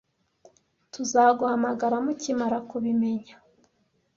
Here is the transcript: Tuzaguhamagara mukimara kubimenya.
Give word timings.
Tuzaguhamagara 0.93 1.95
mukimara 2.05 2.57
kubimenya. 2.69 3.35